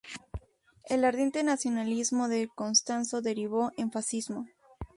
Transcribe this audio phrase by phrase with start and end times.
[0.85, 4.47] El ardiente nacionalismo de Costanzo derivó en fascismo.